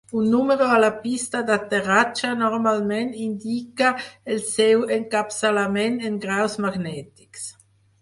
[0.19, 7.51] Un número a la pista d'aterratge normalment indica el seu encapçalament en graus magnètics.